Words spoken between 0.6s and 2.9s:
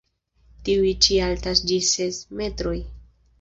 Tiuj ĉi altas ĝis ses metroj.